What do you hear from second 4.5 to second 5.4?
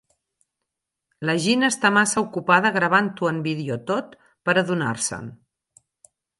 adonar-se'n.